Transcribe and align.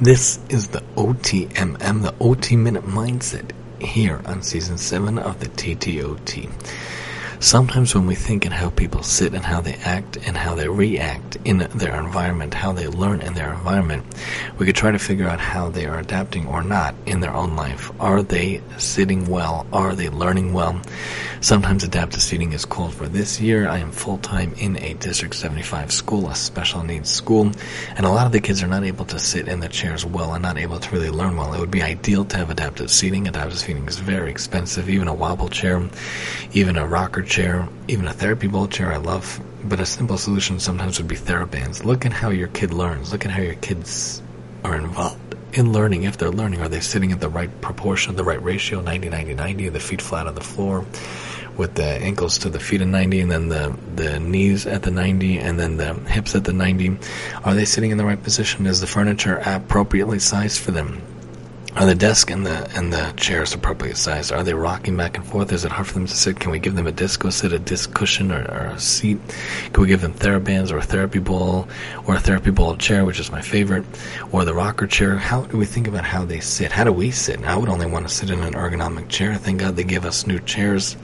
This 0.00 0.38
is 0.50 0.68
the 0.68 0.82
OTMM, 0.96 2.02
the 2.02 2.14
OT 2.20 2.54
Minute 2.54 2.84
Mindset, 2.84 3.52
here 3.80 4.20
on 4.26 4.42
season 4.42 4.76
7 4.76 5.18
of 5.18 5.40
the 5.40 5.46
TTOT. 5.46 6.50
Sometimes 7.40 7.94
when 7.94 8.06
we 8.06 8.14
think 8.14 8.44
in 8.44 8.52
how 8.52 8.68
people 8.68 9.02
sit 9.02 9.32
and 9.32 9.42
how 9.42 9.62
they 9.62 9.76
act 9.76 10.18
and 10.26 10.36
how 10.36 10.54
they 10.54 10.68
react 10.68 11.38
in 11.46 11.66
their 11.74 11.98
environment, 11.98 12.52
how 12.52 12.72
they 12.72 12.86
learn 12.88 13.22
in 13.22 13.32
their 13.32 13.54
environment, 13.54 14.04
we 14.58 14.66
could 14.66 14.76
try 14.76 14.90
to 14.90 14.98
figure 14.98 15.28
out 15.28 15.40
how 15.40 15.70
they 15.70 15.86
are 15.86 15.98
adapting 15.98 16.46
or 16.46 16.62
not 16.62 16.94
in 17.06 17.20
their 17.20 17.34
own 17.34 17.56
life. 17.56 17.90
Are 17.98 18.22
they 18.22 18.60
sitting 18.76 19.26
well? 19.26 19.66
Are 19.72 19.94
they 19.94 20.10
learning 20.10 20.52
well? 20.52 20.78
Sometimes 21.40 21.84
adaptive 21.84 22.22
seating 22.22 22.54
is 22.54 22.64
called 22.64 22.94
for 22.94 23.06
this 23.08 23.40
year. 23.40 23.68
I 23.68 23.78
am 23.78 23.92
full 23.92 24.16
time 24.18 24.54
in 24.58 24.82
a 24.82 24.94
District 24.94 25.34
75 25.34 25.92
school, 25.92 26.28
a 26.30 26.34
special 26.34 26.82
needs 26.82 27.10
school, 27.10 27.52
and 27.94 28.06
a 28.06 28.08
lot 28.08 28.26
of 28.26 28.32
the 28.32 28.40
kids 28.40 28.62
are 28.62 28.66
not 28.66 28.84
able 28.84 29.04
to 29.04 29.18
sit 29.18 29.46
in 29.46 29.60
the 29.60 29.68
chairs 29.68 30.04
well 30.04 30.32
and 30.32 30.42
not 30.42 30.56
able 30.56 30.80
to 30.80 30.90
really 30.90 31.10
learn 31.10 31.36
well. 31.36 31.52
It 31.52 31.60
would 31.60 31.70
be 31.70 31.82
ideal 31.82 32.24
to 32.24 32.38
have 32.38 32.48
adaptive 32.48 32.90
seating. 32.90 33.28
Adaptive 33.28 33.58
seating 33.58 33.86
is 33.86 33.98
very 33.98 34.30
expensive, 34.30 34.88
even 34.88 35.08
a 35.08 35.14
wobble 35.14 35.50
chair, 35.50 35.86
even 36.52 36.76
a 36.76 36.86
rocker 36.86 37.22
chair, 37.22 37.68
even 37.86 38.08
a 38.08 38.14
therapy 38.14 38.46
bowl 38.46 38.66
chair 38.66 38.90
I 38.92 38.96
love. 38.96 39.40
But 39.64 39.80
a 39.80 39.86
simple 39.86 40.16
solution 40.16 40.58
sometimes 40.58 40.98
would 40.98 41.08
be 41.08 41.16
TheraBands. 41.16 41.84
Look 41.84 42.06
at 42.06 42.12
how 42.12 42.30
your 42.30 42.48
kid 42.48 42.72
learns. 42.72 43.12
Look 43.12 43.26
at 43.26 43.30
how 43.30 43.42
your 43.42 43.56
kids 43.56 44.22
are 44.64 44.74
involved 44.74 45.35
in 45.56 45.72
learning. 45.72 46.04
If 46.04 46.18
they're 46.18 46.30
learning, 46.30 46.60
are 46.60 46.68
they 46.68 46.80
sitting 46.80 47.12
at 47.12 47.20
the 47.20 47.28
right 47.28 47.50
proportion, 47.60 48.16
the 48.16 48.24
right 48.24 48.42
ratio, 48.42 48.80
90 48.80 49.08
90 49.08 49.34
90, 49.34 49.68
the 49.70 49.80
feet 49.80 50.02
flat 50.02 50.26
on 50.26 50.34
the 50.34 50.40
floor? 50.40 50.84
with 51.56 51.74
the 51.74 51.84
ankles 51.84 52.36
to 52.36 52.50
the 52.50 52.60
feet 52.60 52.82
at 52.82 52.86
90 52.86 53.20
and 53.20 53.30
then 53.30 53.48
the, 53.48 53.74
the 53.94 54.20
knees 54.20 54.66
at 54.66 54.82
the 54.82 54.90
90 54.90 55.38
and 55.38 55.58
then 55.58 55.78
the 55.78 55.94
hips 55.94 56.34
at 56.34 56.44
the 56.44 56.52
90. 56.52 56.98
Are 57.44 57.54
they 57.54 57.64
sitting 57.64 57.90
in 57.90 57.96
the 57.96 58.04
right 58.04 58.22
position? 58.22 58.66
Is 58.66 58.82
the 58.82 58.86
furniture 58.86 59.40
appropriately 59.42 60.18
sized 60.18 60.60
for 60.60 60.72
them? 60.72 61.00
Are 61.76 61.84
the 61.84 61.94
desk 61.94 62.30
and 62.30 62.46
the 62.46 62.70
and 62.74 62.90
the 62.90 63.12
chairs 63.18 63.52
appropriately 63.52 63.96
sized? 63.96 64.32
Are 64.32 64.42
they 64.42 64.54
rocking 64.54 64.96
back 64.96 65.18
and 65.18 65.26
forth? 65.26 65.52
Is 65.52 65.66
it 65.66 65.72
hard 65.72 65.86
for 65.86 65.92
them 65.92 66.06
to 66.06 66.16
sit? 66.16 66.40
Can 66.40 66.50
we 66.50 66.58
give 66.58 66.74
them 66.74 66.86
a 66.86 66.92
disco 66.92 67.28
sit, 67.28 67.52
a 67.52 67.58
disc 67.58 67.92
cushion, 67.92 68.32
or, 68.32 68.40
or 68.50 68.72
a 68.74 68.80
seat? 68.80 69.18
Can 69.74 69.82
we 69.82 69.86
give 69.86 70.00
them 70.00 70.14
TheraBands 70.14 70.72
or 70.72 70.78
a 70.78 70.82
therapy 70.82 71.18
bowl 71.18 71.68
or 72.06 72.14
a 72.14 72.18
therapy 72.18 72.50
bowl 72.50 72.78
chair, 72.78 73.04
which 73.04 73.20
is 73.20 73.30
my 73.30 73.42
favorite, 73.42 73.84
or 74.32 74.46
the 74.46 74.54
rocker 74.54 74.86
chair? 74.86 75.16
How 75.16 75.42
do 75.42 75.58
we 75.58 75.66
think 75.66 75.86
about 75.86 76.06
how 76.06 76.24
they 76.24 76.40
sit? 76.40 76.72
How 76.72 76.84
do 76.84 76.92
we 76.92 77.10
sit? 77.10 77.44
I 77.44 77.58
would 77.58 77.68
only 77.68 77.86
want 77.86 78.08
to 78.08 78.14
sit 78.14 78.30
in 78.30 78.40
an 78.40 78.54
ergonomic 78.54 79.10
chair. 79.10 79.34
Thank 79.34 79.60
God 79.60 79.76
they 79.76 79.84
give 79.84 80.06
us 80.06 80.26
new 80.26 80.38
chairs 80.38 80.96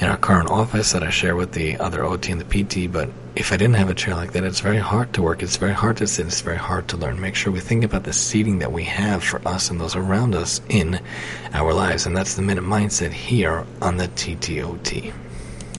in 0.00 0.08
our 0.08 0.16
current 0.16 0.50
office 0.50 0.92
that 0.92 1.02
I 1.02 1.10
share 1.10 1.34
with 1.34 1.52
the 1.52 1.76
other 1.78 2.04
OT 2.04 2.32
and 2.32 2.40
the 2.40 2.64
PT. 2.64 2.90
But 2.90 3.10
if 3.34 3.52
I 3.52 3.56
didn't 3.56 3.74
have 3.76 3.90
a 3.90 3.94
chair 3.94 4.14
like 4.14 4.32
that, 4.32 4.44
it's 4.44 4.60
very 4.60 4.78
hard 4.78 5.12
to 5.14 5.22
work. 5.22 5.42
It's 5.42 5.56
very 5.56 5.72
hard 5.72 5.96
to 5.98 6.06
sit. 6.06 6.26
It's 6.26 6.40
very 6.40 6.56
hard 6.56 6.88
to 6.88 6.96
learn. 6.96 7.20
Make 7.20 7.34
sure 7.34 7.52
we 7.52 7.60
think 7.60 7.84
about 7.84 8.04
the 8.04 8.12
seating 8.12 8.60
that 8.60 8.72
we 8.72 8.84
have 8.84 9.24
for 9.24 9.46
us 9.46 9.70
and 9.70 9.80
those 9.80 9.96
around 9.96 10.34
us 10.34 10.60
in 10.68 11.00
our 11.52 11.72
lives. 11.72 12.06
And 12.06 12.16
that's 12.16 12.34
the 12.34 12.42
minute 12.42 12.64
mindset 12.64 13.10
here 13.12 13.66
on 13.82 13.96
the 13.96 14.08
TTOT. 14.08 15.12